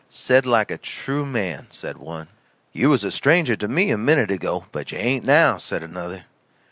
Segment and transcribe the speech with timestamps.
[0.09, 2.27] "Said like a true man," said one.
[2.73, 6.25] "You was a stranger to me a minute ago, but you ain't now," said another.